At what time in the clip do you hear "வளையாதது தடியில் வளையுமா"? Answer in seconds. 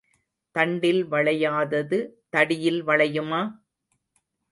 1.05-3.41